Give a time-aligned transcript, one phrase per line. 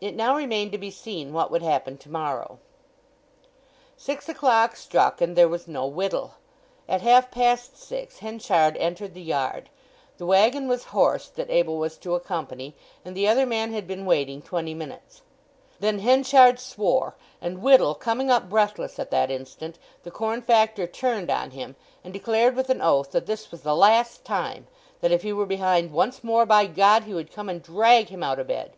[0.00, 2.60] It now remained to be seen what would happen to morrow.
[3.96, 6.36] Six o'clock struck, and there was no Whittle.
[6.88, 9.70] At half past six Henchard entered the yard;
[10.16, 14.06] the waggon was horsed that Abel was to accompany; and the other man had been
[14.06, 15.22] waiting twenty minutes.
[15.80, 21.28] Then Henchard swore, and Whittle coming up breathless at that instant, the corn factor turned
[21.28, 24.68] on him, and declared with an oath that this was the last time;
[25.00, 28.22] that if he were behind once more, by God, he would come and drag him
[28.22, 28.74] out o' bed.